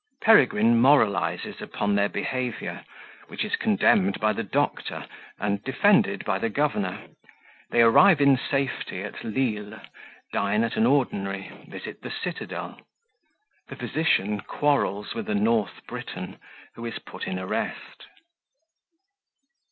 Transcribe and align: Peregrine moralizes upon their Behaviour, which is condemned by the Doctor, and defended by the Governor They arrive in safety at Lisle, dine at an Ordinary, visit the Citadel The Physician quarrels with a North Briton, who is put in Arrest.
Peregrine 0.19 0.81
moralizes 0.81 1.61
upon 1.61 1.93
their 1.93 2.09
Behaviour, 2.09 2.83
which 3.27 3.45
is 3.45 3.55
condemned 3.55 4.19
by 4.19 4.33
the 4.33 4.41
Doctor, 4.41 5.05
and 5.39 5.63
defended 5.63 6.25
by 6.25 6.39
the 6.39 6.49
Governor 6.49 7.03
They 7.69 7.83
arrive 7.83 8.19
in 8.19 8.35
safety 8.35 9.03
at 9.03 9.23
Lisle, 9.23 9.79
dine 10.33 10.63
at 10.63 10.75
an 10.75 10.87
Ordinary, 10.87 11.51
visit 11.67 12.01
the 12.01 12.09
Citadel 12.09 12.81
The 13.67 13.75
Physician 13.75 14.39
quarrels 14.41 15.13
with 15.13 15.29
a 15.29 15.35
North 15.35 15.85
Briton, 15.85 16.39
who 16.73 16.83
is 16.87 16.97
put 16.97 17.27
in 17.27 17.37
Arrest. 17.37 18.07